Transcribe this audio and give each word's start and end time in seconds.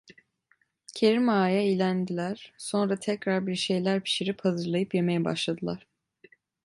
Kerim 0.95 1.29
Ağa'ya 1.29 1.61
ilendiler, 1.61 2.53
sonra 2.57 2.99
tekrar 2.99 3.47
bir 3.47 3.55
şeyler 3.55 4.03
pişirip, 4.03 4.45
hazırlayıp 4.45 4.93
yemeye 4.95 5.25
başladılar. 5.25 5.87